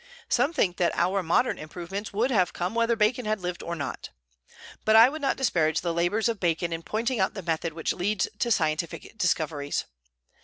Some 0.29 0.51
think 0.51 0.77
that 0.77 0.95
our 0.95 1.21
modern 1.21 1.59
improvements 1.59 2.11
would 2.11 2.31
have 2.31 2.53
come 2.53 2.73
whether 2.73 2.95
Bacon 2.95 3.25
had 3.27 3.39
lived 3.39 3.61
or 3.61 3.75
not. 3.75 4.09
But 4.83 4.95
I 4.95 5.09
would 5.09 5.21
not 5.21 5.37
disparage 5.37 5.81
the 5.81 5.93
labors 5.93 6.27
of 6.27 6.39
Bacon 6.39 6.73
in 6.73 6.81
pointing 6.81 7.19
out 7.19 7.35
the 7.35 7.43
method 7.43 7.73
which 7.73 7.93
leads 7.93 8.27
to 8.39 8.49
scientific 8.49 9.15
discoveries. 9.19 9.85